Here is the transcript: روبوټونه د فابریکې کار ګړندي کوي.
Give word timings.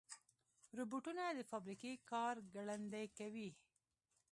روبوټونه 0.77 1.23
د 1.37 1.39
فابریکې 1.49 1.91
کار 2.11 2.35
ګړندي 2.55 3.05
کوي. 3.17 3.49